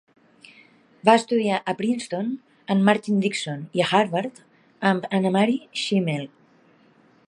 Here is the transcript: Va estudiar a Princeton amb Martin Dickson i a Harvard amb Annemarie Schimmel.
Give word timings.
Va 1.09 1.13
estudiar 1.19 1.59
a 1.59 1.75
Princeton 1.81 2.31
amb 2.75 2.87
Martin 2.89 3.21
Dickson 3.27 3.63
i 3.81 3.85
a 3.87 3.91
Harvard 3.93 4.43
amb 4.93 5.09
Annemarie 5.21 5.83
Schimmel. 5.85 6.31